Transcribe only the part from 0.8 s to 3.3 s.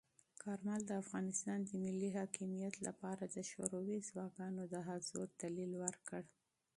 د افغانستان د ملی حاکمیت لپاره